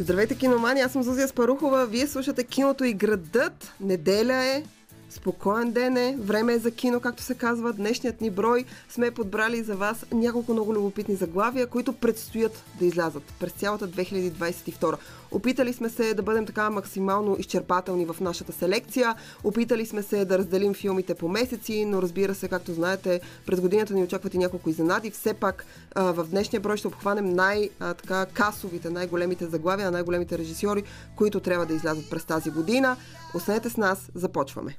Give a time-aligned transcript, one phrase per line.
[0.00, 0.80] Здравейте, киномани!
[0.80, 1.86] Аз съм Зузия Спарухова.
[1.86, 3.72] Вие слушате киното и градът.
[3.80, 4.62] Неделя е,
[5.10, 7.72] Спокоен ден е, време е за кино, както се казва.
[7.72, 13.22] Днешният ни брой сме подбрали за вас няколко много любопитни заглавия, които предстоят да излязат
[13.40, 14.96] през цялата 2022.
[15.30, 19.14] Опитали сме се да бъдем така максимално изчерпателни в нашата селекция.
[19.44, 23.94] Опитали сме се да разделим филмите по месеци, но разбира се, както знаете, през годината
[23.94, 25.10] ни очакват и няколко изненади.
[25.10, 25.64] Все пак
[25.96, 30.82] в днешния брой ще обхванем най-касовите, най-големите заглавия на най-големите режисьори,
[31.16, 32.96] които трябва да излязат през тази година.
[33.34, 34.76] Останете с нас, започваме.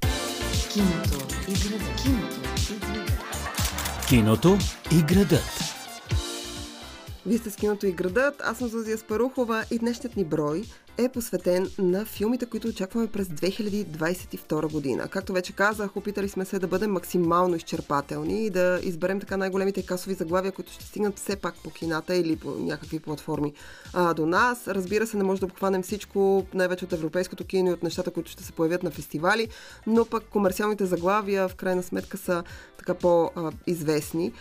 [0.72, 2.02] Киното и градът.
[2.02, 2.18] Киното
[2.72, 4.08] и градът.
[4.08, 4.58] Киното
[4.92, 5.74] и градът.
[7.26, 10.62] Вие сте с киното и градът, аз съм Зузия Спарухова и днешният ни брой
[10.98, 15.08] е посветен на филмите, които очакваме през 2022 година.
[15.08, 19.86] Както вече казах, опитали сме се да бъдем максимално изчерпателни и да изберем така най-големите
[19.86, 23.52] касови заглавия, които ще стигнат все пак по кината или по някакви платформи
[23.92, 24.68] а, до нас.
[24.68, 28.30] Разбира се, не може да обхванем всичко, най-вече от европейското кино и от нещата, които
[28.30, 29.48] ще се появят на фестивали,
[29.86, 32.42] но пък комерциалните заглавия в крайна сметка са
[32.78, 34.32] така по-известни.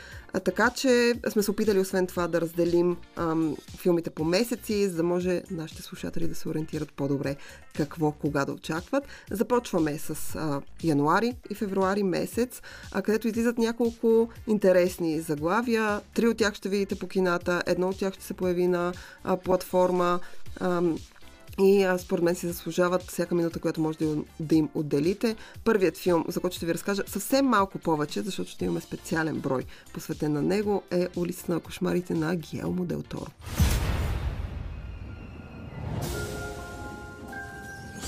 [0.44, 5.04] Така че сме се опитали освен това да разделим ам, филмите по месеци, за да
[5.04, 7.36] може нашите слушатели да се ориентират по-добре
[7.76, 9.08] какво, кога да очакват.
[9.32, 12.62] Започваме с а, януари и февруари месец,
[12.92, 16.02] а, където излизат няколко интересни заглавия.
[16.14, 19.38] Три от тях ще видите по кината, едно от тях ще се появи на а,
[19.38, 20.20] платформа.
[20.60, 20.98] Ам,
[21.60, 25.36] и а, според мен си заслужават всяка минута, която може да, да им отделите.
[25.64, 29.64] Първият филм, за който ще ви разкажа съвсем малко повече, защото ще имаме специален брой
[29.94, 33.32] посветен на него, е Улицата на кошмарите на Гиелмо Дел Торо.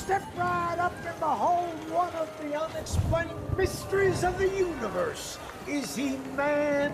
[0.04, 5.40] Step right up and behold one of the unexplained mysteries of the universe.
[5.66, 6.92] Is he man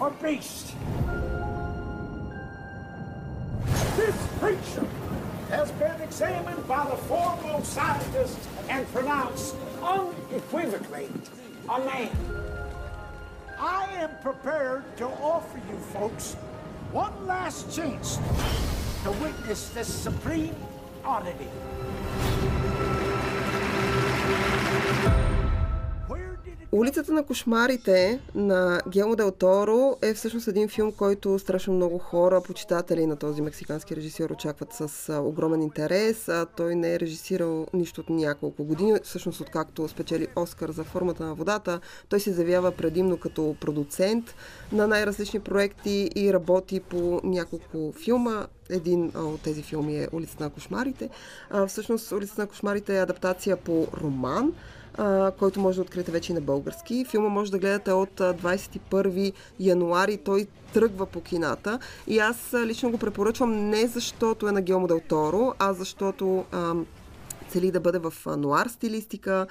[0.00, 0.74] or beast?
[3.94, 4.88] This creature
[5.50, 11.08] has been examined by the foremost scientists and pronounced unequivocally
[11.68, 12.10] a man.
[13.56, 16.34] I am prepared to offer you folks
[16.90, 18.18] one last chance
[19.04, 20.56] to witness this supreme
[21.04, 21.46] oddity.
[24.28, 25.27] Thank you.
[26.72, 32.42] Улицата на кошмарите на Гелмо Дел Торо е всъщност един филм, който страшно много хора,
[32.42, 36.28] почитатели на този мексикански режисьор очакват с огромен интерес.
[36.56, 41.34] Той не е режисирал нищо от няколко години, всъщност откакто спечели Оскар за формата на
[41.34, 41.80] водата.
[42.08, 44.34] Той се заявява предимно като продуцент
[44.72, 48.46] на най-различни проекти и работи по няколко филма.
[48.70, 51.08] Един от тези филми е Улицата на кошмарите.
[51.50, 54.52] А, всъщност Улицата на кошмарите е адаптация по роман
[55.38, 57.04] който може да откриете вече и на български.
[57.04, 60.16] Филма може да гледате от 21 януари.
[60.16, 65.00] Той тръгва по кината и аз лично го препоръчвам не защото е на Геомо Дел
[65.08, 66.74] Торо, а защото а,
[67.48, 69.46] цели да бъде в нуар стилистика.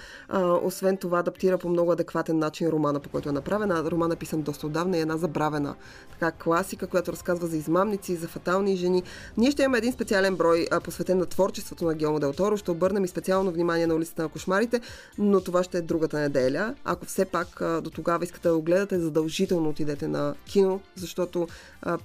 [0.64, 3.92] Освен това, адаптира по много адекватен начин романа, по който е направена.
[3.92, 5.76] Романа е писан доста отдавна и е една забравена
[6.20, 9.04] така класика, която разказва за измамници, за фатални жени.
[9.38, 12.58] Ние ще имаме един специален брой, а, посветен на творчеството на Геомо Дел Торо.
[12.58, 14.82] Ще обърнем и специално внимание на улицата на кошмарите,
[15.18, 16.76] но това ще е другата неделя.
[16.86, 21.48] Ако все пак до тогава искате да го гледате, задължително отидете на кино, защото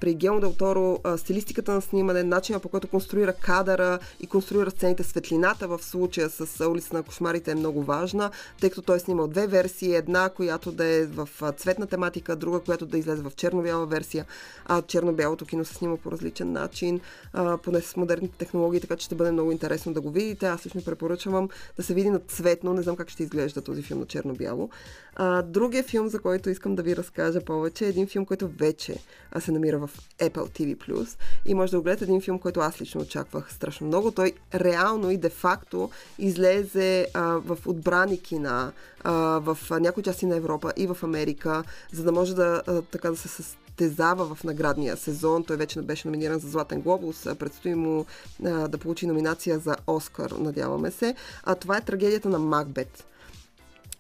[0.01, 4.71] при Геомо Дел Торо а, стилистиката на снимане, начина по който конструира кадъра и конструира
[4.71, 9.01] сцените, светлината в случая с улица на кошмарите е много важна, тъй като той е
[9.01, 9.95] снимал две версии.
[9.95, 14.27] Една, която да е в цветна тематика, друга, която да излезе в черно-бяла версия.
[14.67, 17.01] А черно-бялото кино се снима по различен начин,
[17.33, 20.47] а, поне с модерните технологии, така че ще бъде много интересно да го видите.
[20.47, 22.75] Аз лично препоръчвам да се види на цветно.
[22.75, 24.71] Не знам как ще изглежда този филм на черно-бяло.
[25.17, 28.97] А, другия филм, за който искам да ви разкажа повече, е един филм, който вече
[29.41, 31.17] се намира в Apple TV+.
[31.45, 34.11] И може да го гледате един филм, който аз лично очаквах страшно много.
[34.11, 35.72] Той реално и де-факто
[36.19, 38.73] излезе а, в отбрани кина
[39.05, 43.29] в някои части на Европа и в Америка, за да може да, така да се
[43.29, 45.45] състезава в наградния сезон.
[45.45, 47.27] Той вече беше номиниран за Златен глобус.
[47.39, 48.07] Предстои му
[48.41, 51.15] да получи номинация за Оскар, надяваме се.
[51.45, 53.05] А това е трагедията на Макбет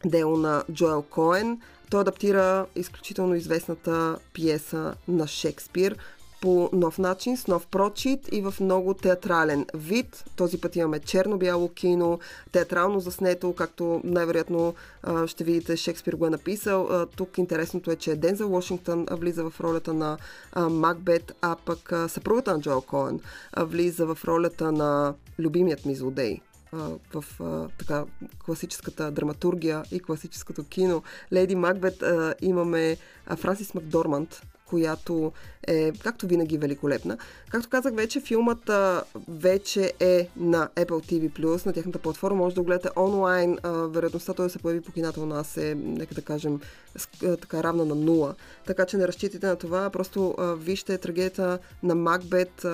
[0.05, 1.61] дело на Джоел Коен.
[1.91, 5.97] Той адаптира изключително известната пиеса на Шекспир
[6.43, 10.25] по нов начин, с нов прочит и в много театрален вид.
[10.37, 12.19] Този път имаме черно-бяло кино,
[12.53, 14.75] театрално заснето, както най-вероятно
[15.27, 17.06] ще видите Шекспир го е написал.
[17.17, 20.19] Тук интересното е, че Дензел Вашингтон влиза в ролята на
[20.71, 23.21] Макбет, а пък съпругата на Джоел Коен
[23.56, 26.41] влиза в ролята на любимият ми злодей
[27.15, 28.05] в а, така
[28.44, 31.03] класическата драматургия и класическото кино.
[31.33, 32.97] Леди Макбет а, имаме
[33.27, 34.43] а, Франсис Макдорманд,
[34.73, 35.33] която
[35.67, 37.19] е, както винаги, великолепна.
[37.51, 38.71] Както казах вече, филмът
[39.29, 42.37] вече е на Apple TV+, на тяхната платформа.
[42.37, 43.59] Може да го гледате онлайн.
[43.65, 46.61] Вероятността той да се появи по кината у нас е, нека да кажем,
[47.21, 48.35] така равна на нула.
[48.67, 49.91] Така че не разчитайте на това.
[49.91, 52.67] Просто вижте трагедията на Макбет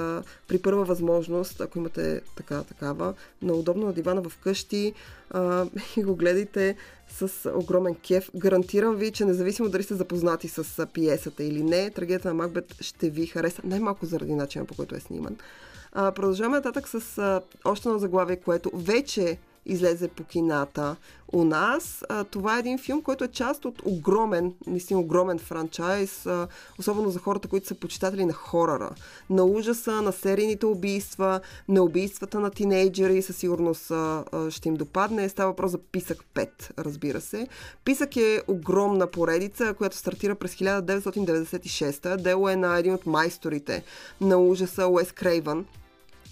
[0.48, 4.94] при първа възможност, ако имате така, такава, на удобно на дивана вкъщи
[5.30, 5.66] а,
[5.96, 6.76] и го гледайте
[7.08, 8.30] с огромен кеф.
[8.36, 13.10] Гарантирам ви, че независимо дали сте запознати с пиесата или не, трагедията на Макбет ще
[13.10, 15.36] ви хареса най-малко заради начина по който е сниман.
[15.92, 20.96] А, продължаваме нататък с а, още едно заглавие, което вече излезе по кината
[21.32, 22.04] у нас.
[22.30, 26.26] Това е един филм, който е част от огромен, наистина огромен франчайз,
[26.78, 28.90] особено за хората, които са почитатели на хорора,
[29.30, 33.92] на ужаса, на серийните убийства, на убийствата на тинейджери, със сигурност
[34.50, 35.28] ще им допадне.
[35.28, 36.48] Става въпрос за Писък 5,
[36.78, 37.48] разбира се.
[37.84, 42.16] Писък е огромна поредица, която стартира през 1996.
[42.16, 43.84] Дело е на един от майсторите
[44.20, 45.66] на ужаса Уес Крейвън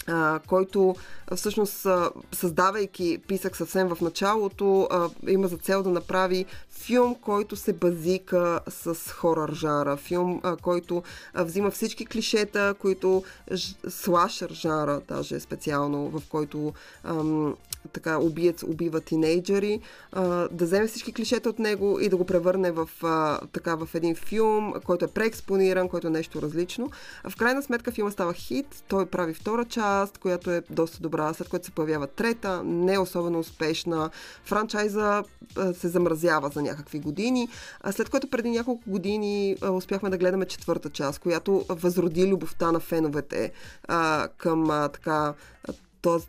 [0.06, 0.96] а, който
[1.34, 1.86] всъщност
[2.32, 8.60] създавайки писък съвсем в началото, а, има за цел да направи филм, който се базика
[8.68, 9.96] с хорър жара.
[9.96, 11.02] Филм, а, който
[11.34, 13.22] а, взима всички клишета, които
[13.52, 16.72] ж, слашър жара, даже специално, в който
[17.04, 17.56] ам,
[17.92, 19.80] така убиец убива тинейджери,
[20.12, 23.88] а, да вземе всички клишета от него и да го превърне в, а, така, в
[23.94, 26.90] един филм, който е преекспониран, който е нещо различно.
[27.28, 31.48] В крайна сметка филма става хит, той прави втора част, която е доста добра, след
[31.48, 34.10] което се появява трета, не особено успешна.
[34.44, 35.22] Франчайза
[35.56, 37.48] а, се замразява за някакви години,
[37.80, 42.72] а след което преди няколко години а, успяхме да гледаме четвърта част, която възроди любовта
[42.72, 43.52] на феновете
[43.88, 45.34] а, към а, така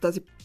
[0.01, 0.36] тази а,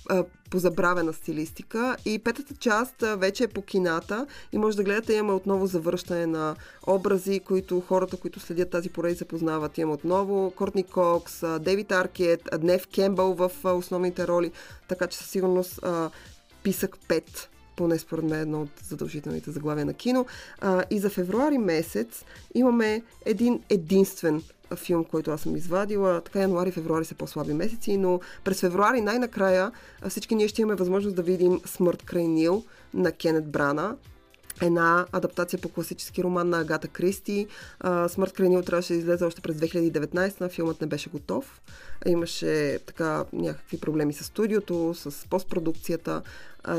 [0.50, 1.96] позабравена стилистика.
[2.04, 6.56] И петата част вече е по кината и може да гледате, имаме отново завръщане на
[6.86, 9.78] образи, които хората, които следят тази поредица познават.
[9.78, 14.52] Имаме отново Кортни Кокс, Дейвид Аркет, Днев Кембъл в основните роли,
[14.88, 15.80] така че със сигурност
[16.62, 17.46] писък 5
[17.76, 20.26] поне според мен едно от задължителните заглавия на кино.
[20.60, 22.24] А, и за февруари месец
[22.54, 24.42] имаме един единствен
[24.76, 26.20] филм, който аз съм извадила.
[26.20, 29.72] Така януари и февруари са по-слаби месеци, но през февруари най-накрая
[30.08, 32.64] всички ние ще имаме възможност да видим Смърт край Нил
[32.94, 33.96] на Кенет Брана
[34.62, 37.46] една адаптация по класически роман на Агата Кристи.
[38.08, 41.60] Смърт край Нил трябваше да излезе още през 2019, но филмът не беше готов.
[42.06, 46.22] Имаше така някакви проблеми с студиото, с постпродукцията,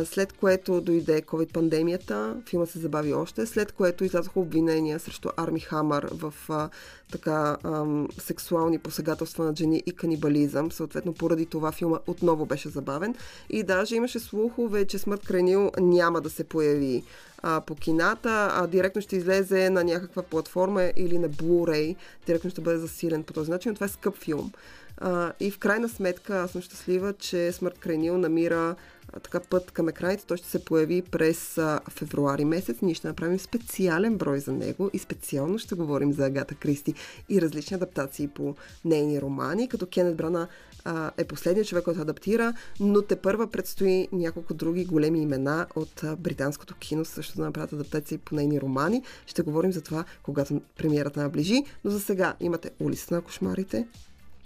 [0.05, 6.09] след което дойде COVID-пандемията, филма се забави още, след което излязоха обвинения срещу Арми Хамър
[6.11, 6.69] в а,
[7.11, 10.71] така ам, сексуални посегателства на жени и канибализъм.
[10.71, 13.15] Съответно, поради това филма отново беше забавен.
[13.49, 17.03] И даже имаше слухове, че Смърт Кренил няма да се появи
[17.41, 21.95] а, по кината, а директно ще излезе на някаква платформа или на Blu-ray.
[22.25, 23.69] Директно ще бъде засилен по този начин.
[23.69, 24.51] Но това е скъп филм.
[24.97, 28.75] А, и в крайна сметка аз съм щастлива, че Смърт Крайнил намира
[29.19, 30.25] така път към екраните.
[30.25, 32.77] Той ще се появи през а, февруари месец.
[32.81, 36.93] Ние ще направим специален брой за него и специално ще говорим за Агата Кристи
[37.29, 38.55] и различни адаптации по
[38.85, 40.47] нейни романи, като Кенет Брана
[40.85, 46.03] а, е последният човек, който адаптира, но те първа предстои няколко други големи имена от
[46.03, 49.03] а, британското кино също да направят адаптации по нейни романи.
[49.25, 53.87] Ще говорим за това, когато премиерата наближи, но за сега имате улицата на кошмарите,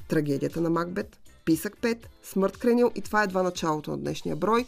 [0.07, 1.17] трагедията на Макбет,
[1.47, 4.65] Писък 5, Смърт Кренил и това е едва началото на днешния брой.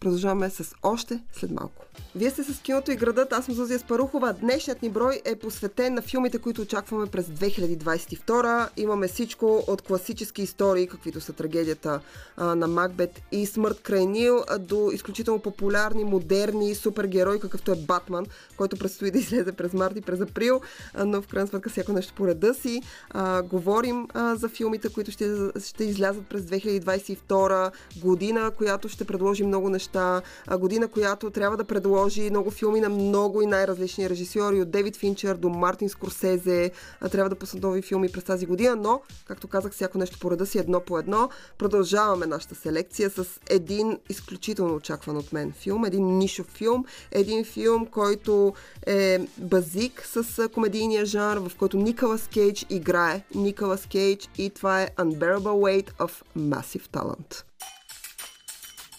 [0.00, 1.84] Продължаваме с още след малко.
[2.16, 4.32] Вие сте с киното и градът, аз съм Зузия Спарухова.
[4.32, 8.68] Днешният ни брой е посветен на филмите, които очакваме през 2022.
[8.76, 12.00] Имаме всичко от класически истории, каквито са трагедията
[12.36, 18.26] а, на Макбет и Смърт край Нил, до изключително популярни, модерни супергерои, какъвто е Батман,
[18.56, 20.60] който предстои да излезе през март и през април,
[20.94, 22.82] а, но в крайна сметка всяко нещо по реда си.
[23.10, 29.44] А, говорим а, за филмите, които ще, ще излязат през 2022 година, която ще предложи
[29.44, 29.87] много неща.
[29.96, 30.22] А,
[30.58, 35.34] година, която трябва да предложи много филми на много и най-различни режисьори, от Дейвид Финчер
[35.34, 36.70] до Мартин Скорсезе.
[37.10, 40.46] Трябва да пуснат нови филми през тази година, но, както казах, всяко нещо по реда
[40.46, 41.28] си едно по едно.
[41.58, 47.86] Продължаваме нашата селекция с един изключително очакван от мен филм, един нишов филм, един филм,
[47.86, 48.54] който
[48.86, 54.90] е базик с комедийния жанр, в който Николас Кейдж играе Николас Кейдж и това е
[54.96, 57.47] Unbearable Weight of Massive Talent.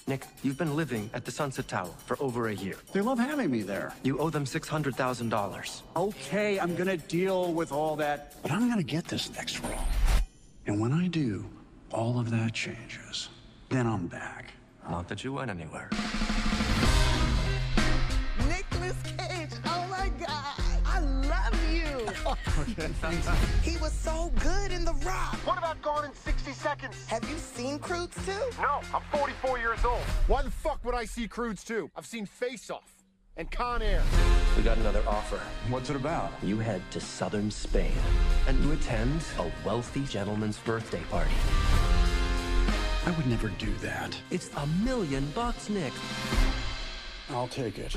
[0.09, 2.73] Nick, you've been living at the Sunset Tower for over a year.
[2.93, 3.93] They love having me there.
[4.01, 5.81] You owe them $600,000.
[5.95, 9.85] Okay, I'm gonna deal with all that, but I'm gonna get this next role.
[10.65, 11.45] And when I do,
[11.91, 13.29] all of that changes.
[13.69, 14.45] Then I'm back.
[14.89, 15.91] Not that you went anywhere.
[18.47, 20.58] Nicholas Cage, oh my God,
[23.63, 25.35] he was so good in The Rock.
[25.45, 27.05] What about Gone in 60 Seconds?
[27.07, 28.31] Have you seen Croods 2?
[28.61, 30.01] No, I'm 44 years old.
[30.27, 31.91] Why the fuck would I see Croods 2?
[31.95, 33.03] I've seen Face Off
[33.37, 34.03] and Con Air.
[34.57, 35.39] We got another offer.
[35.69, 36.31] What's it about?
[36.43, 37.93] You head to southern Spain
[38.47, 41.31] and you attend a wealthy gentleman's birthday party.
[43.05, 44.15] I would never do that.
[44.29, 45.93] It's a million bucks, Nick.
[47.29, 47.95] I'll take it.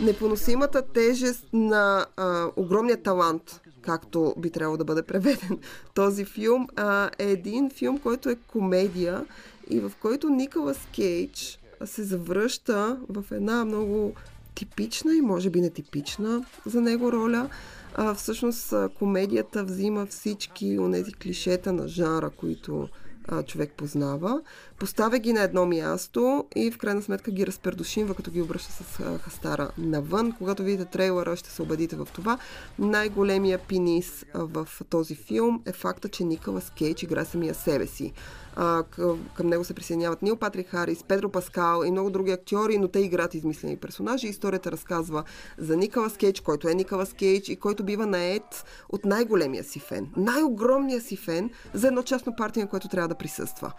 [0.00, 5.58] Непоносимата тежест на а, огромния талант, както би трябвало да бъде преведен
[5.94, 9.24] този филм, а, е един филм, който е комедия
[9.70, 14.12] и в който Николас Кейдж се завръща в една много
[14.54, 17.48] типична и може би нетипична за него роля.
[17.94, 22.88] А, всъщност комедията взима всички от тези клишета на жанра, които
[23.28, 24.40] а, човек познава,
[24.78, 29.18] поставя ги на едно място и в крайна сметка ги разпердушимва, като ги обръща с
[29.18, 30.32] хастара навън.
[30.38, 32.38] Когато видите трейлера, ще се убедите в това.
[32.78, 38.12] Най-големия пинис в този филм е факта, че Николас Кейдж играе самия себе си.
[38.90, 42.88] Към, към него се присъединяват Нил Патрик Харис, Педро Паскал и много други актьори, но
[42.88, 44.26] те играят измислени персонажи.
[44.26, 45.24] Историята разказва
[45.58, 50.08] за Николас Кейдж, който е Николас Кейдж и който бива наед от най-големия си фен,
[50.16, 53.72] най-огромния си фен за едно частно партия, на което трябва да присъства.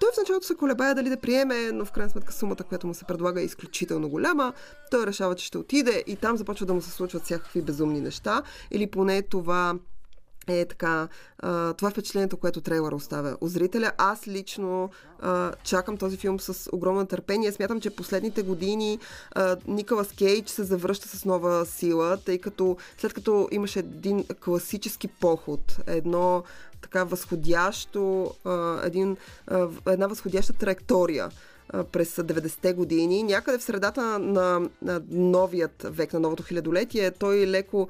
[0.00, 2.94] Той в началото се колебае дали да приеме, но в крайна сметка сумата, която му
[2.94, 4.52] се предлага е изключително голяма.
[4.90, 8.42] Той решава, че ще отиде и там започва да му се случват всякакви безумни неща.
[8.70, 9.74] Или поне това
[10.46, 13.92] е така, а, това е впечатлението, което трейлър оставя у зрителя.
[13.98, 17.52] Аз лично а, чакам този филм с огромно търпение.
[17.52, 18.98] Смятам, че последните години
[19.32, 25.08] а, Николас Кейдж се завръща с нова сила, тъй като след като имаше един класически
[25.08, 26.42] поход, едно
[26.80, 29.16] така възходящо, а, един,
[29.46, 31.30] а, една възходяща траектория
[31.92, 33.22] през 90-те години.
[33.22, 37.88] Някъде в средата на, на новият век, на новото хилядолетие, той леко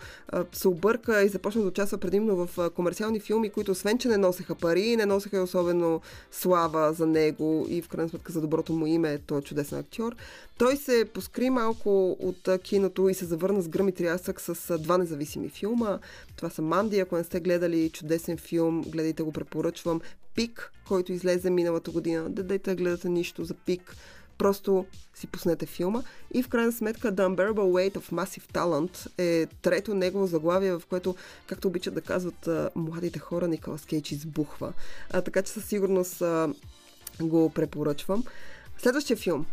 [0.52, 4.54] се обърка и започна да участва предимно в комерциални филми, които освен, че не носеха
[4.54, 6.00] пари, не носеха и особено
[6.32, 10.16] слава за него и в крайна сметка за доброто му име, той е чудесен актьор.
[10.58, 14.99] Той се поскри малко от киното и се завърна с гръм и трясък с два
[14.99, 15.99] независими филма.
[16.37, 20.00] Това са Манди, ако не сте гледали чудесен филм, гледайте го, препоръчвам.
[20.40, 22.30] Пик, който излезе миналата година.
[22.30, 23.97] Да дайте гледате нищо за Пик.
[24.38, 26.02] Просто си пуснете филма.
[26.35, 30.82] И в крайна сметка The Unbearable Weight of Massive Talent е трето негово заглавие, в
[30.88, 31.16] което,
[31.47, 34.73] както обичат да казват младите хора, Николас Кейдж избухва.
[35.11, 36.54] А, така че със сигурност а,
[37.23, 38.25] го препоръчвам.
[38.78, 39.47] Следващия филм,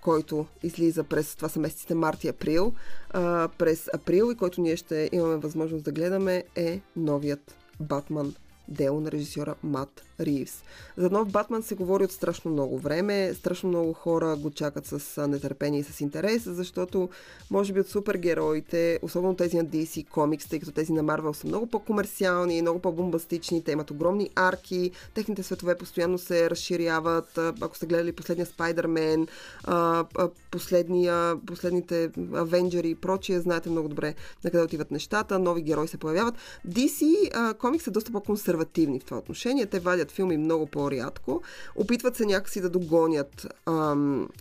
[0.00, 2.74] който излиза през, това са месеците март и април,
[3.10, 8.34] а, през април и който ние ще имаме възможност да гледаме е новият Батман
[8.72, 10.62] дело на режисьора Мат Ривс.
[10.96, 13.34] За нов Батман се говори от страшно много време.
[13.34, 17.08] Страшно много хора го чакат с нетърпение и с интерес, защото
[17.50, 21.46] може би от супергероите, особено тези на DC Comics, тъй като тези на Марвел са
[21.46, 27.38] много по-комерциални, много по-бомбастични, те имат огромни арки, техните светове постоянно се разширяват.
[27.38, 29.26] Ако сте гледали последния Спайдермен,
[30.50, 34.14] последния, последните Авенджери и прочие, знаете много добре
[34.44, 36.34] на къде отиват нещата, нови герои се появяват.
[36.68, 38.12] DC комикс е доста
[38.64, 39.66] по-консервативни в това отношение.
[39.66, 41.42] Те вадят филми много по-рядко.
[41.76, 43.46] Опитват се някакси да догонят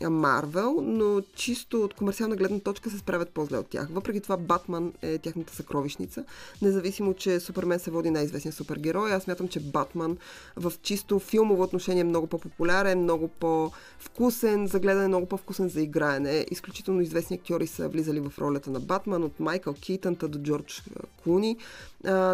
[0.09, 3.87] Марвел, но чисто от комерциална гледна точка се справят по-зле от тях.
[3.91, 6.23] Въпреки това Батман е тяхната съкровищница.
[6.61, 10.17] Независимо, че Супермен се води най-известен супергерой, аз смятам, че Батман
[10.55, 16.45] в чисто филмово отношение е много по-популярен, много по-вкусен за гледане, много по-вкусен за играене.
[16.51, 20.83] Изключително известни актьори са влизали в ролята на Батман, от Майкъл Китънта до Джордж
[21.23, 21.57] Клуни.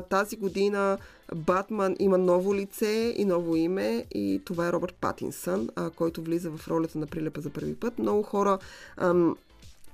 [0.09, 0.97] Тази година
[1.35, 6.49] Батман има ново лице и ново име и това е Робърт Патинсън, а, който влиза
[6.49, 7.99] в ролята на Прилепа за първи път.
[7.99, 8.57] Много хора
[8.97, 9.35] ам,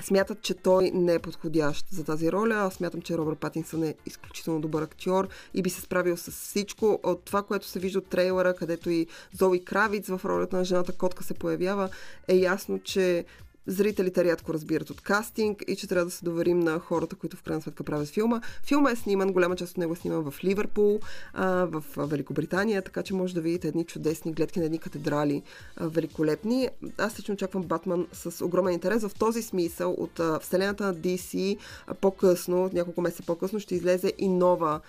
[0.01, 2.55] смятат, че той не е подходящ за тази роля.
[2.55, 6.99] Аз смятам, че Робърт Патинсън е изключително добър актьор и би се справил с всичко.
[7.03, 10.91] От това, което се вижда от трейлера, където и Зои Кравиц в ролята на жената
[10.91, 11.89] котка се появява,
[12.27, 13.25] е ясно, че
[13.67, 17.43] зрителите рядко разбират от кастинг и че трябва да се доверим на хората, които в
[17.43, 18.41] крайна сметка правят филма.
[18.63, 20.99] Филма е сниман, голяма част от него е сниман в Ливърпул,
[21.35, 25.43] в Великобритания, така че може да видите едни чудесни гледки на едни катедрали,
[25.81, 26.69] великолепни.
[26.97, 29.03] Аз лично очаквам Батман с огромен интерес.
[29.03, 31.57] В този смисъл от вселената на DC
[32.01, 34.79] по-късно, няколко месеца по-късно, ще излезе и нова,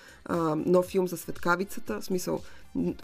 [0.57, 2.41] нов филм за светкавицата, в смисъл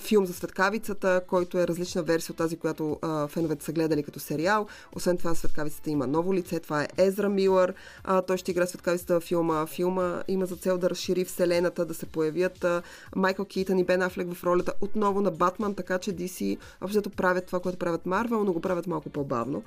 [0.00, 4.20] филм за светкавицата, който е различна версия от тази, която а, феновете са гледали като
[4.20, 4.66] сериал.
[4.96, 7.74] Освен това, светкавицата има ново лице, това е Езра Милър,
[8.04, 9.66] а, той ще играе светкавицата във филма.
[9.66, 12.82] Филма има за цел да разшири вселената, да се появят а,
[13.16, 17.46] Майкъл Китън и Бен Афлек в ролята отново на Батман, така че DC общо правят
[17.46, 19.62] това, което правят Марвел, но го правят малко по-бавно.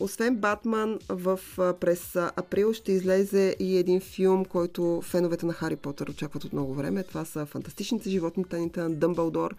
[0.00, 1.40] Освен Батман, в,
[1.80, 6.74] през април ще излезе и един филм, който феновете на Хари Потър очакват от много
[6.74, 7.02] време.
[7.02, 9.54] Това са Фантастичните животни, тайните на Дъмбълдор.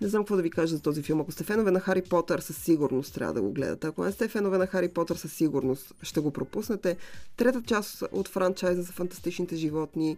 [0.00, 1.20] Не знам какво да ви кажа за този филм.
[1.20, 3.86] Ако сте фенове на Хари Потър, със сигурност трябва да го гледате.
[3.86, 6.96] Ако не сте фенове на Хари Потър, със сигурност ще го пропуснете.
[7.36, 10.16] Трета част от франчайза за фантастичните животни.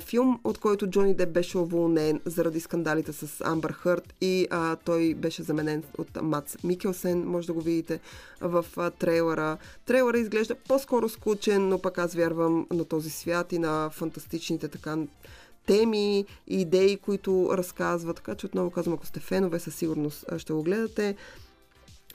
[0.00, 5.14] Филм, от който Джони Деп беше уволнен заради скандалите с Амбър Хърт и а, той
[5.14, 7.24] беше заменен от Мац Микелсен.
[7.26, 8.00] Може да го видите
[8.40, 9.56] в а, трейлера.
[9.86, 14.96] Трейлера изглежда по-скоро скучен, но пък аз вярвам на този свят и на фантастичните така
[15.66, 18.14] теми идеи, които разказва.
[18.14, 21.16] Така че отново казвам, ако сте фенове, със сигурност ще го гледате.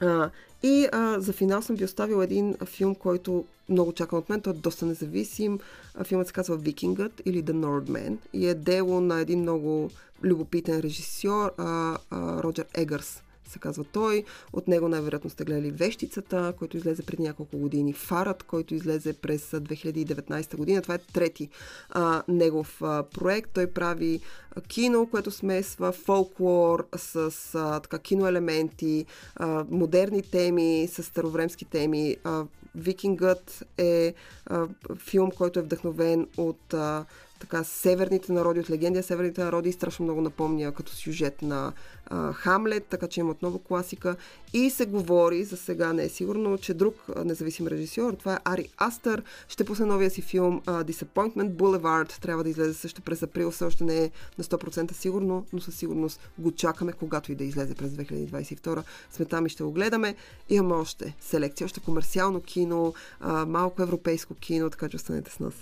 [0.01, 0.29] А,
[0.63, 4.41] и а, за финал съм ви оставил един филм, който много чакам от мен.
[4.41, 5.59] Той е доста независим.
[6.03, 9.89] Филмът се казва Викингът или The Nordman и е дело на един много
[10.23, 14.23] любопитен режисьор, а, а, Роджер Егърс се казва той.
[14.53, 17.93] От него най-вероятно сте гледали Вещицата, който излезе преди няколко години.
[17.93, 20.81] Фарът, който излезе през 2019 година.
[20.81, 21.49] Това е трети
[21.89, 23.51] а, негов а, проект.
[23.53, 24.19] Той прави
[24.67, 32.17] кино, което смесва фолклор с а, така, киноелементи, а, модерни теми, с старовремски теми.
[32.23, 32.43] А,
[32.75, 34.13] Викингът е
[34.45, 37.05] а, филм, който е вдъхновен от а,
[37.39, 41.73] така северните народи, от легенди северните народи страшно много напомня като сюжет на
[42.05, 44.15] а, Хамлет, така че има отново класика.
[44.53, 48.39] И се говори, за сега не е сигурно, че друг а, независим режисьор, това е
[48.45, 52.21] Ари Астър, ще пусне новия си филм а, Disappointment Boulevard.
[52.21, 55.75] Трябва да излезе също през април, все още не е на 100% сигурно, но със
[55.75, 58.83] сигурност го чакаме, когато и да излезе през 2022.
[59.11, 60.15] Сме там и ще го гледаме.
[60.49, 65.53] Имаме още селекция, още комерциално кино, а, малко европейско кино, така че останете с нас.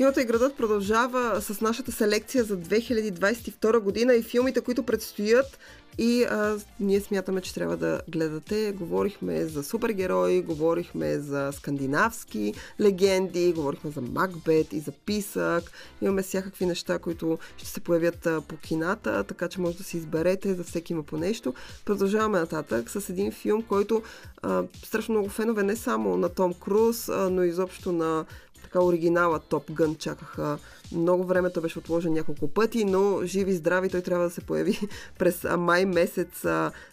[0.00, 5.58] Киното и градът продължава с нашата селекция за 2022 година и филмите, които предстоят.
[5.98, 8.72] И а, ние смятаме, че трябва да гледате.
[8.72, 15.62] Говорихме за супергерои, говорихме за скандинавски легенди, говорихме за Макбет и за Писък.
[16.02, 19.96] Имаме всякакви неща, които ще се появят а, по кината, така че може да си
[19.96, 21.54] изберете, за всеки има по нещо.
[21.84, 24.02] Продължаваме нататък с един филм, който
[24.42, 28.24] а, страшно много фенове не само на Том Круз, а, но изобщо на
[28.62, 30.58] така оригинала Топ Гън чакаха
[30.92, 31.50] много време.
[31.50, 34.78] Той беше отложен няколко пъти, но живи здрави той трябва да се появи
[35.18, 36.44] през май месец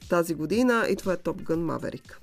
[0.09, 2.21] тази година и това е Топ Гън Маверик.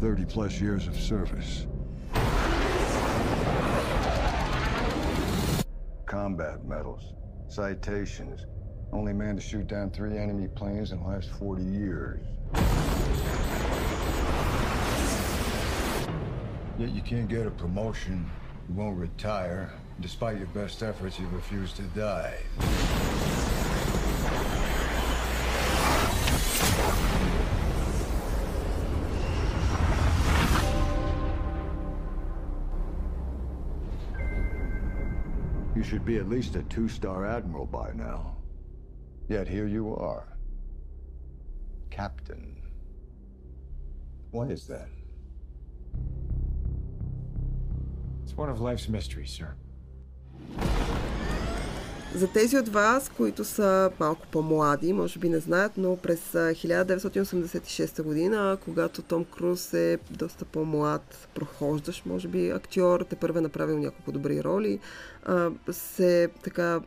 [0.00, 1.66] 30 plus years of service.
[6.06, 7.04] Combat medals,
[7.48, 8.46] citations.
[8.92, 12.20] Only man to shoot down three enemy planes in the last 40 years.
[16.78, 18.30] Yet you can't get a promotion,
[18.68, 19.72] you won't retire.
[20.00, 22.36] Despite your best efforts, you refuse to die.
[35.74, 38.36] You should be at least a two-star admiral by now.
[39.28, 40.36] Yet here you are.
[41.88, 42.60] Captain.
[44.30, 44.88] Why is that?
[52.14, 58.02] За тези от вас, които са малко по-млади, може би не знаят, но през 1986
[58.02, 64.12] година, когато Том Круз е доста по-млад, прохождащ, може би, актьор, те първе направил няколко
[64.12, 64.80] добри роли,
[65.70, 66.80] се така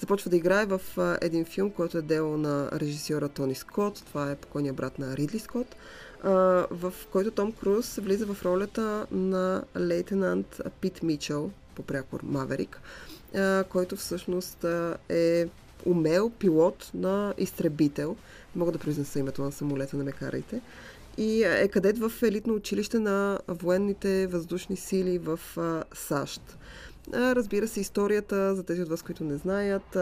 [0.00, 0.80] започва да играе в
[1.20, 4.02] един филм, който е дело на режисьора Тони Скот.
[4.06, 5.76] Това е покойният брат на Ридли Скот
[6.70, 12.80] в който Том Круз влиза в ролята на лейтенант Пит Мичел, по прякор Маверик,
[13.68, 14.64] който всъщност
[15.08, 15.48] е
[15.86, 18.16] умел пилот на изтребител.
[18.56, 20.60] Мога да произнеса името на самолета, не ме карайте.
[21.18, 25.40] И е кадет в елитно училище на военните въздушни сили в
[25.94, 26.42] САЩ.
[27.14, 29.98] Разбира се, историята, за тези от вас, които не знаят,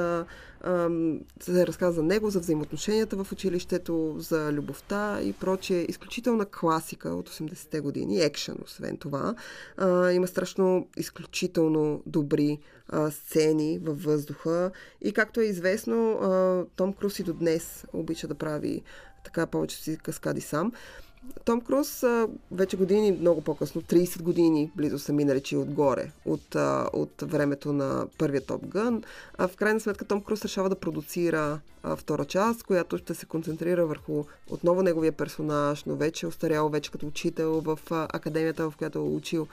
[1.41, 5.87] се разказва за него, за взаимоотношенията в училището, за любовта и прочее.
[5.89, 9.35] Изключителна класика от 80-те години, екшен, освен това.
[10.13, 12.59] Има страшно изключително добри
[13.11, 16.19] сцени във въздуха и както е известно,
[16.77, 18.83] Том Круз и до днес обича да прави
[19.25, 20.73] така повече си каскади сам.
[21.45, 22.05] Том Круз
[22.53, 26.55] вече години, много по-късно, 30 години близо са минали, че отгоре от,
[26.93, 29.03] от времето на първия Топ Гън.
[29.39, 31.61] В крайна сметка Том Круз решава да продуцира
[31.97, 37.07] втора част, която ще се концентрира върху отново неговия персонаж, но вече остарял, вече като
[37.07, 39.47] учител в академията, в която е учил.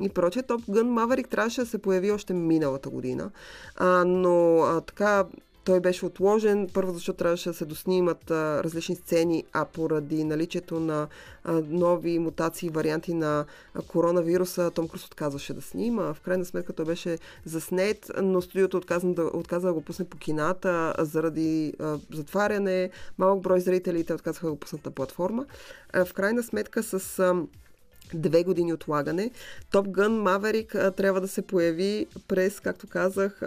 [0.00, 3.30] И прочее, Топ Гън Маверик трябваше да се появи още миналата година.
[3.76, 5.24] А, но а, така
[5.68, 10.80] той беше отложен, първо защото трябваше да се доснимат а, различни сцени, а поради наличието
[10.80, 11.08] на
[11.44, 16.14] а, нови мутации и варианти на а, коронавируса, Том Круз отказваше да снима.
[16.14, 20.16] В крайна сметка той беше заснет, но студиото отказа да, отказа да го пусне по
[20.16, 22.90] кината заради а, затваряне.
[23.18, 25.46] Малък брой зрители те отказаха да го пуснат на платформа.
[25.92, 27.18] А, в крайна сметка с...
[27.18, 27.34] А,
[28.14, 29.30] две години отлагане.
[29.70, 33.42] Топ Гън Маверик трябва да се появи през, както казах,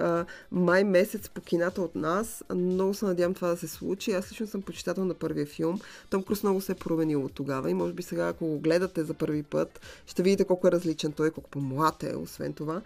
[0.52, 2.43] май месец по кината от нас.
[2.56, 4.12] Много се надявам това да се случи.
[4.12, 5.80] Аз лично съм почитател на първия филм.
[6.10, 9.04] Том Круз много се е променил от тогава и може би сега, ако го гледате
[9.04, 12.82] за първи път, ще видите колко е различен той, колко по-млад е, освен това.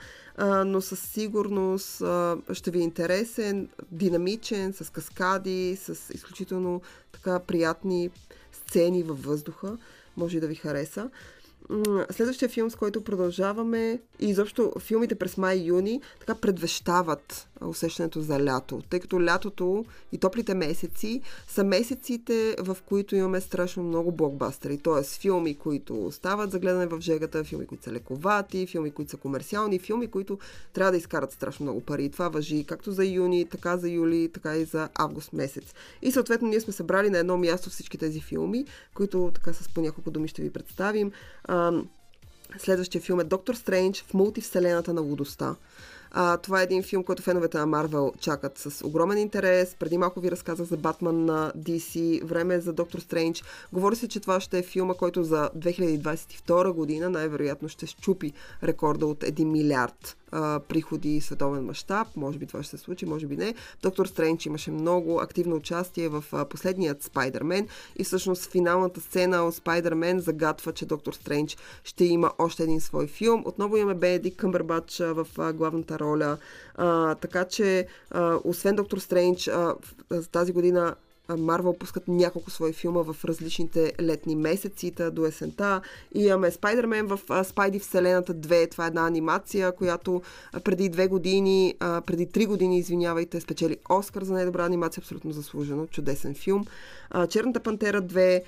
[0.65, 2.03] Но със сигурност
[2.53, 8.09] ще ви е интересен, динамичен, с каскади, с изключително така приятни
[8.53, 9.77] сцени във въздуха.
[10.17, 11.09] Може да ви хареса.
[12.11, 18.21] Следващия филм, с който продължаваме и изобщо филмите през май и юни така предвещават усещането
[18.21, 24.11] за лято, тъй като лятото и топлите месеци са месеците, в които имаме страшно много
[24.11, 25.03] блокбастери, т.е.
[25.03, 29.79] филми, които стават за гледане в жегата, филми, които са лековати, филми, които са комерциални,
[29.79, 30.39] филми, които
[30.73, 32.05] трябва да изкарат страшно много пари.
[32.05, 35.73] И това въжи както за юни, така за юли, така и за август месец.
[36.01, 39.81] И съответно ние сме събрали на едно място всички тези филми, които така с по
[39.81, 41.11] няколко думи ще ви представим.
[42.57, 45.55] Следващия филм е Доктор Стрендж в мултивселената на лудостта.
[46.11, 49.75] А, това е един филм, който феновете на Марвел чакат с огромен интерес.
[49.79, 53.43] Преди малко ви разказах за Батман на DC, време е за Доктор Стрендж.
[53.73, 59.05] Говори се, че това ще е филма, който за 2022 година най-вероятно ще щупи рекорда
[59.05, 62.07] от 1 милиард а, приходи световен мащаб.
[62.15, 63.55] Може би това ще се случи, може би не.
[63.81, 69.55] Доктор Стрендж имаше много активно участие в а, последният Спайдермен и всъщност финалната сцена от
[69.55, 73.43] Спайдермен загатва, че Доктор Стрендж ще има още един свой филм.
[73.45, 76.37] Отново имаме Бенедик Къмбербач а, в а, главната роля.
[76.75, 79.75] А, така че, а, освен Доктор Стрендж, а,
[80.31, 80.95] тази година
[81.29, 85.81] Марвел пускат няколко свои филма в различните летни месеци до есента.
[86.15, 88.71] И имаме Спайдермен в Спайди Вселената 2.
[88.71, 90.21] Това е една анимация, която
[90.63, 95.01] преди две години, преди три години, извинявайте, спечели Оскар за най-добра анимация.
[95.01, 95.87] Абсолютно заслужено.
[95.87, 96.65] Чудесен филм.
[97.29, 98.41] Черната пантера 2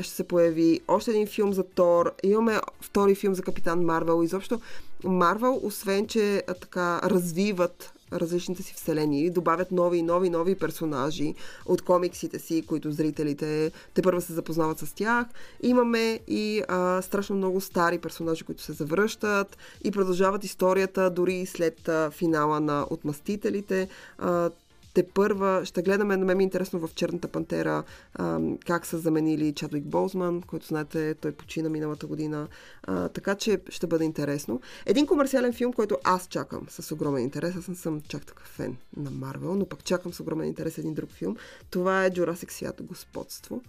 [0.00, 0.80] ще се появи.
[0.88, 2.12] Още един филм за Тор.
[2.22, 4.22] Имаме втори филм за Капитан Марвел.
[4.22, 4.60] Изобщо
[5.04, 11.34] Марвел, освен че така развиват различните си вселени, добавят нови и нови, нови персонажи
[11.66, 15.26] от комиксите си, които зрителите те първо се запознават с тях.
[15.62, 21.88] Имаме и а, страшно много стари персонажи, които се завръщат и продължават историята дори след
[21.88, 23.88] а, финала на Отмъстителите.
[24.18, 24.50] А,
[24.94, 28.98] те първа ще гледаме, на мен ми е интересно в Черната пантера а, как са
[28.98, 32.48] заменили Чадуик Болзман, който знаете, той почина миналата година.
[32.82, 34.60] А, така че ще бъде интересно.
[34.86, 37.56] Един комерциален филм, който аз чакам с огромен интерес.
[37.56, 40.94] Аз не съм чак такъв фен на Марвел, но пък чакам с огромен интерес един
[40.94, 41.36] друг филм.
[41.70, 43.62] Това е Jurassic Свят Господство.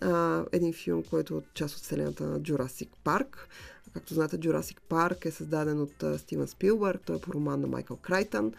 [0.00, 3.26] А, един филм, който е част от вселената на Jurassic Park.
[3.94, 7.00] Както знаете, Jurassic Park е създаден от Стивен Спилбърг.
[7.06, 8.52] Той е по роман на Майкъл Крайтън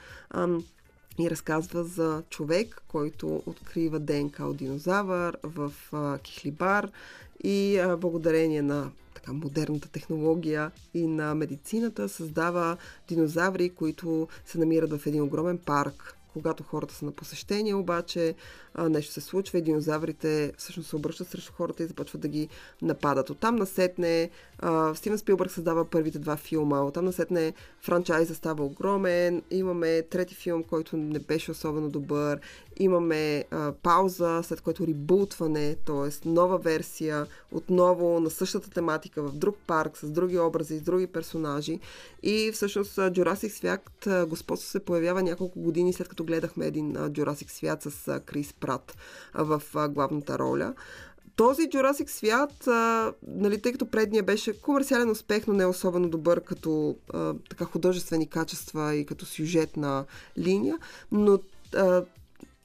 [1.20, 6.90] и разказва за човек, който открива ДНК от динозавър в а, Кихлибар
[7.44, 15.00] и а, благодарение на така, модерната технология и на медицината създава динозаври, които се намират
[15.02, 18.36] в един огромен парк когато хората са на посещение, обаче
[18.74, 22.50] а, нещо се случва и динозаврите всъщност се обръщат срещу хората и започват да ги
[22.82, 23.30] нападат.
[23.30, 30.02] Оттам насетне а, Стивен Спилбърг създава първите два филма, оттам насетне франчайза става огромен, имаме
[30.02, 32.40] трети филм, който не беше особено добър,
[32.84, 36.30] имаме а, пауза, след което ребутване, т.е.
[36.30, 41.80] нова версия, отново на същата тематика в друг парк, с други образи, с други персонажи.
[42.24, 47.84] И всъщност Jurassic свят, господство се появява няколко години след като гледахме един Jurassic свят
[47.84, 48.98] с Крис Прат
[49.34, 50.74] в а, главната роля
[51.36, 56.42] този Jurassic свят, а, нали, тъй като предния беше комерциален успех, но не особено добър
[56.42, 60.06] като а, така художествени качества и като сюжетна
[60.38, 60.78] линия,
[61.12, 61.40] но
[61.76, 62.04] а,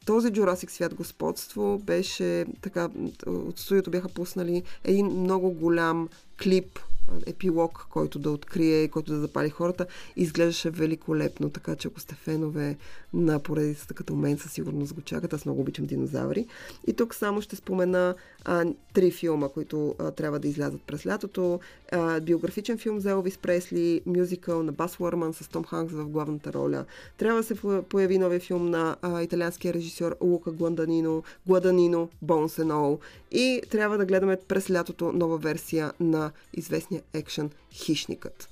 [0.07, 2.88] този Jurassic свят господство беше така,
[3.27, 6.09] от студиото бяха пуснали един много голям
[6.42, 6.79] клип
[7.27, 12.77] епилог, който да открие, който да запали хората, изглеждаше великолепно, така че ако сте фенове
[13.14, 15.33] на поредицата като мен, със сигурност го чакат.
[15.33, 16.47] Аз много обичам динозаври.
[16.87, 18.14] И тук само ще спомена
[18.47, 21.61] а, три филма, които а, трябва да излязат през лятото.
[21.93, 26.53] А, биографичен филм за Елвис Пресли, мюзикъл на Бас Уърман с Том Ханкс в главната
[26.53, 26.85] роля.
[27.19, 32.99] Трябва да се появи новия филм на а, италианския режисьор Лука Гладанино, Гладанино, Bones and.
[33.31, 38.49] И трябва да гледаме през лятото нова версия на известния екшен Хищникът.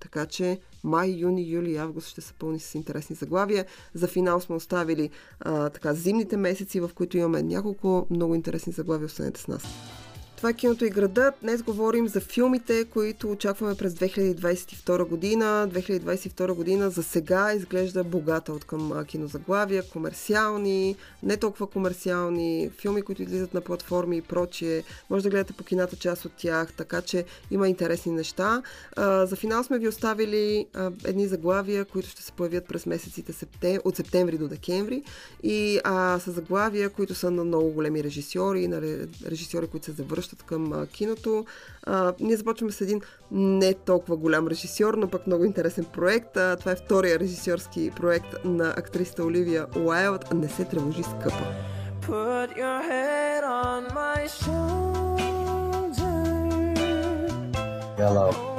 [0.00, 3.66] Така че май, юни, юли и август ще се пълни с интересни заглавия.
[3.94, 9.06] За финал сме оставили а, така зимните месеци, в които имаме няколко много интересни заглавия.
[9.06, 9.64] Останете с нас.
[10.44, 11.32] Това е киното и града.
[11.42, 15.68] Днес говорим за филмите, които очакваме през 2022 година.
[15.72, 23.22] 2022 година за сега изглежда богата от към кинозаглавия, комерциални, не толкова комерциални, филми, които
[23.22, 24.82] излизат на платформи и прочие.
[25.10, 28.62] Може да гледате по кината част от тях, така че има интересни неща.
[28.98, 30.66] За финал сме ви оставили
[31.04, 33.80] едни заглавия, които ще се появят през месеците септем...
[33.84, 35.02] от септември до декември
[35.42, 38.80] и а, са заглавия, които са на много големи режисьори, на
[39.26, 41.44] режисьори, които се завършват връщат към а, киното.
[41.86, 46.36] А, ние започваме с един не толкова голям режисьор, но пък много интересен проект.
[46.36, 50.32] А, това е втория режисьорски проект на актрисата Оливия Уайлд.
[50.32, 51.44] Не се тревожи скъпа.
[52.08, 54.94] Put your head on my shoulder.
[57.96, 58.53] Hello.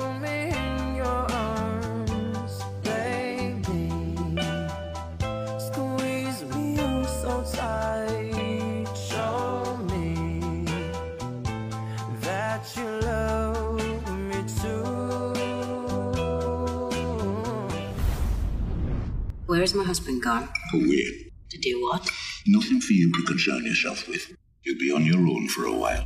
[19.46, 20.48] Where's my husband gone?
[20.74, 21.06] Away.
[21.52, 22.02] To do what?
[22.46, 24.24] Nothing for you to concern yourself with.
[24.62, 26.04] You'll be on your own for a while.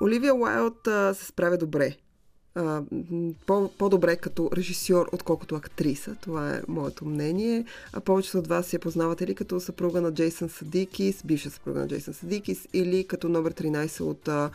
[0.00, 1.96] Оливия Уайлд а, се справя добре.
[2.55, 2.81] А,
[3.45, 6.15] по, по-добре като режисьор, отколкото актриса.
[6.21, 7.65] Това е моето мнение.
[7.93, 11.87] А повечето от вас я познавате ли като съпруга на Джейсън Садикис, бивша съпруга на
[11.87, 14.49] Джейсън Садикис, или като номер 13 от а,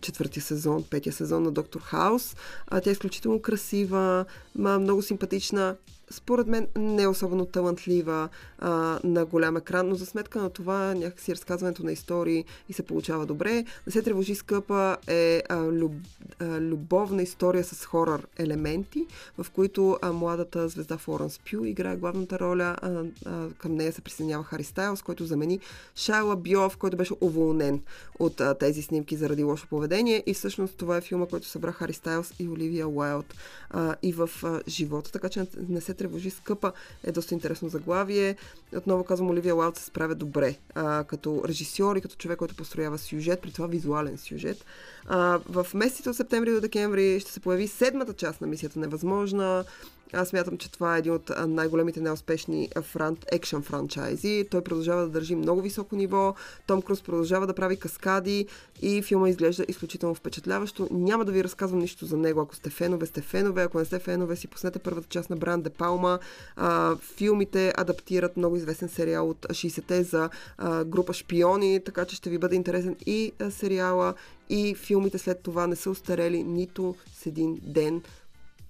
[0.00, 2.36] четвъртия сезон, петия сезон на Доктор Хаус.
[2.66, 5.76] А, тя е изключително красива, много симпатична
[6.12, 10.94] според мен не е особено талантлива а, на голям екран, но за сметка на това
[10.94, 13.64] някакси разказването на истории и се получава добре.
[13.86, 15.92] Не се тревожи скъпа е а, люб,
[16.38, 19.06] а, любовна история с хорър елементи,
[19.38, 22.76] в които а, младата звезда Флоренс Пю играе главната роля.
[22.82, 25.60] А, а, към нея се присъединява Хари Стайлс, който замени
[25.96, 27.82] Шайла Биов, който беше уволнен
[28.18, 30.22] от а, тези снимки заради лошо поведение.
[30.26, 33.34] И всъщност това е филма, който събра Хари Стайлс и Оливия Уайлд
[33.70, 36.72] а, и в а, живота, така че не се тревожи скъпа
[37.04, 38.36] е доста интересно заглавие.
[38.76, 42.98] Отново казвам, Оливия Лаут се справя добре а, като режисьор и като човек, който построява
[42.98, 44.64] сюжет, при това визуален сюжет.
[45.06, 49.64] А, в месеците от септември до декември ще се появи седмата част на мисията Невъзможна.
[50.12, 54.46] Аз смятам, че това е един от най-големите неуспешни франт, екшен франчайзи.
[54.50, 56.34] Той продължава да държи много високо ниво.
[56.66, 58.46] Том Круз продължава да прави каскади
[58.82, 60.88] и филма изглежда изключително впечатляващо.
[60.90, 62.40] Няма да ви разказвам нищо за него.
[62.40, 63.62] Ако сте фенове, сте фенове.
[63.62, 66.18] Ако не сте фенове, си пуснете първата част на Бран Де Палма.
[66.56, 72.30] А, филмите адаптират много известен сериал от 60-те за а, група шпиони, така че ще
[72.30, 74.14] ви бъде интересен и а, сериала,
[74.48, 78.02] и филмите след това не са устарели нито с един ден.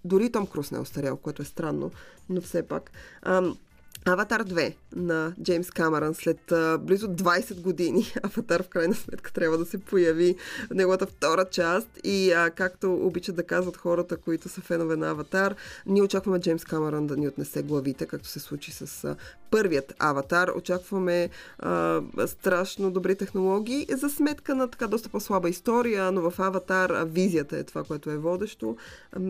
[0.04, 1.90] Дори Том Круз не е остарял, което е странно,
[2.28, 2.90] но все пак.
[3.22, 3.56] Ам,
[4.04, 8.12] Аватар 2 на Джеймс Камерън след а, близо 20 години.
[8.22, 10.36] Аватар в крайна сметка трябва да се появи
[10.70, 15.10] в неговата втора част и а, както обичат да казват хората, които са фенове на
[15.10, 15.54] Аватар,
[15.86, 19.16] ние очакваме Джеймс Камерън да ни отнесе главите, както се случи с а,
[19.50, 20.48] първият Аватар.
[20.48, 26.90] Очакваме а, страшно добри технологии за сметка на така доста по-слаба история, но в Аватар
[26.90, 28.76] а, визията е това, което е водещо.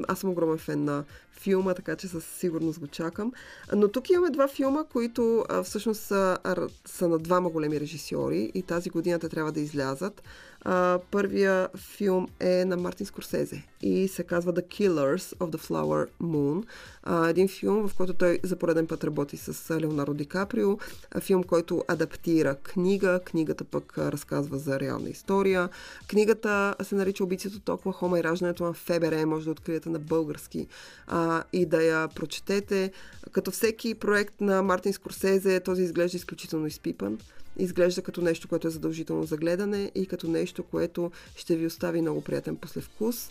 [0.08, 1.04] Аз съм огромен фен на
[1.42, 3.32] филма, така че със сигурност го чакам.
[3.74, 6.38] Но тук имаме два филма, които а, всъщност са,
[6.84, 10.22] са на двама големи режисьори и тази година те трябва да излязат.
[10.64, 16.08] А, първия филм е на Мартин Скорсезе и се казва The Killers of the Flower
[16.22, 16.64] Moon.
[17.02, 20.78] А, един филм, в който той за пореден път работи с Леонардо Ди Каприо.
[21.10, 23.20] А, филм, който адаптира книга.
[23.24, 25.68] Книгата пък разказва за реална история.
[26.08, 29.26] Книгата се нарича Убийците от Оклахома и раждането на ФБР.
[29.26, 30.66] Може да откриете на български
[31.06, 32.92] а, и да я прочетете.
[33.32, 37.18] Като всеки проект на Мартин Скорсезе, този изглежда изключително изпипан
[37.58, 42.00] изглежда като нещо, което е задължително за гледане и като нещо, което ще ви остави
[42.00, 43.30] много приятен послевкус.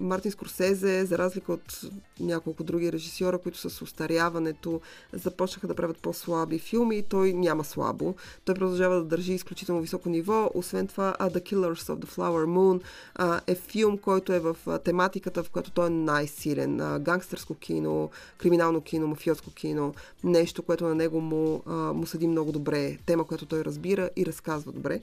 [0.00, 1.80] Мартин Скорсезе, за разлика от
[2.20, 4.80] няколко други режисьора, които с устаряването
[5.12, 8.14] започнаха да правят по-слаби филми, той няма слабо.
[8.44, 10.50] Той продължава да държи изключително високо ниво.
[10.54, 12.82] Освен това, The Killers of the Flower Moon
[13.14, 16.80] а, е филм, който е в тематиката, в която той е най-силен.
[16.80, 19.94] А, гангстерско кино, криминално кино, мафиотско кино.
[20.24, 22.98] Нещо, което на него му, а, му съди много добре.
[23.06, 25.00] Тема, която той разбира и разказва добре.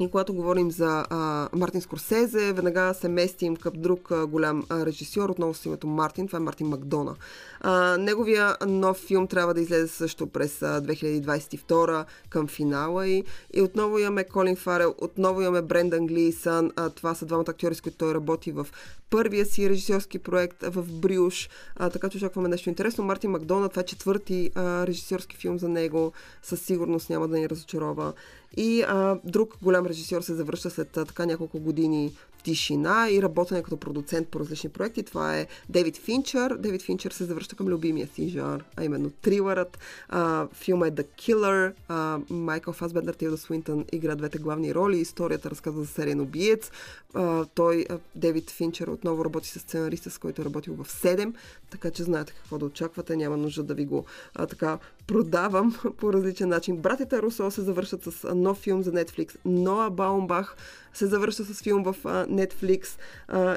[0.00, 4.86] И когато говорим за а, Мартин Скорсезе, веднага се местим към друг а, голям а,
[4.86, 7.14] режисьор, отново с името Мартин, това е Мартин Макдона.
[7.60, 13.62] А, неговия нов филм трябва да излезе също през а, 2022 към финала и, и
[13.62, 17.98] отново имаме Колин Фарел, отново имаме Брендан Глисън, а, това са двамата актьори, с които
[17.98, 18.66] той работи в
[19.10, 23.04] първия си режисьорски проект в Брюш, а, така че очакваме нещо интересно.
[23.04, 27.48] Мартин Макдона, това е четвърти а, режисьорски филм за него, със сигурност няма да ни
[27.48, 28.12] разочарова.
[28.56, 32.12] И а, друг голям режисьор се завръща след а, така няколко години
[32.44, 35.02] тишина и работене като продуцент по различни проекти.
[35.02, 36.56] Това е Дейвид Финчър.
[36.56, 39.78] Дейвид Финчър се завръща към любимия си жанр, а именно трилърът.
[40.08, 41.72] А, филма е The Killer.
[41.88, 44.98] А, Майкъл Фасбендър, Тилда Суинтън игра двете главни роли.
[44.98, 46.70] Историята разказва за сериен убиец.
[47.14, 51.34] А, той, а, Дейвид Финчър, отново работи с сценариста, с който е работил в 7,
[51.70, 53.16] така че знаете какво да очаквате.
[53.16, 56.76] Няма нужда да ви го а, така продавам по различен начин.
[56.76, 59.36] Братята Русо се завършат с нов филм за Netflix.
[59.44, 60.56] Ноа Баумбах
[60.94, 62.86] се завършва с филм в Netflix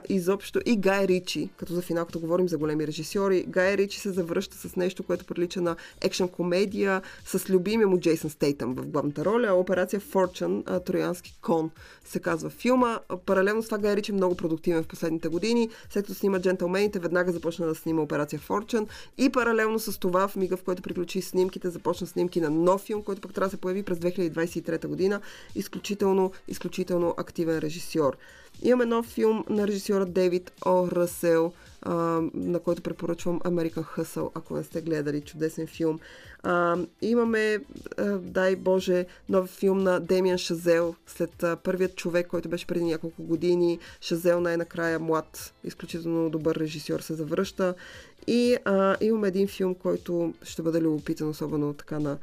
[0.10, 0.60] изобщо.
[0.65, 4.57] И Гай Ричи, като за финал, като говорим за големи режисьори, Гай Ричи се завръща
[4.57, 9.53] с нещо, което прилича на екшен комедия с любимия му Джейсън Стейтъм в главната роля.
[9.53, 11.71] Операция Fortune, Троянски кон
[12.05, 12.99] се казва филма.
[13.25, 15.69] Паралелно с това Гай Ричи е много продуктивен в последните години.
[15.89, 18.88] След като снима Джентълмените, веднага започна да снима Операция Fortune.
[19.17, 23.04] И паралелно с това, в мига, в който приключи снимките, започна снимки на нов филм,
[23.04, 25.21] който пък трябва да се появи през 2023 година.
[25.56, 28.17] Изключително, изключително активен режисьор.
[28.62, 30.88] Имаме нов филм на режисьора Дейвид О.
[30.91, 31.93] Ръсел, а,
[32.34, 36.00] на който препоръчвам American Hustle, ако не сте гледали чудесен филм.
[36.43, 37.60] А, имаме,
[37.97, 42.86] а, дай Боже, нов филм на Демиан Шазел, след а, първият човек, който беше преди
[42.86, 43.80] няколко години.
[44.02, 47.73] Шазел най-накрая млад, изключително добър режисьор се завръща.
[48.27, 52.17] И а, имаме един филм, който ще бъде любопитен, особено така на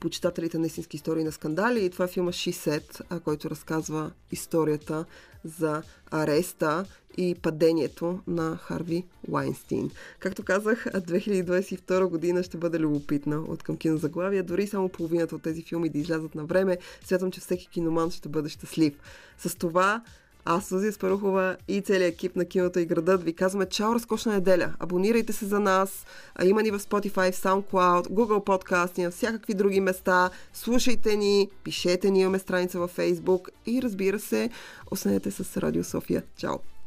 [0.00, 1.84] почитателите на истински истории на скандали.
[1.84, 5.04] И това е филма 60, който разказва историята
[5.44, 6.84] за ареста
[7.16, 9.90] и падението на Харви Лайнстин.
[10.18, 14.42] Както казах, 2022 година ще бъде любопитна от към кинозаглавия.
[14.42, 16.78] Дори само половината от тези филми да излязат на време.
[17.04, 18.94] Смятам, че всеки киноман ще бъде щастлив.
[19.38, 20.02] С това
[20.44, 24.72] аз, Сузи Спарухова и целият екип на киното и градът ви казваме чао, разкошна неделя.
[24.78, 26.06] Абонирайте се за нас.
[26.34, 30.30] А има ни в Spotify, в SoundCloud, Google Podcast и на всякакви други места.
[30.52, 34.50] Слушайте ни, пишете ни, имаме страница във Facebook и разбира се,
[34.90, 36.22] останете с Радио София.
[36.36, 36.77] Чао!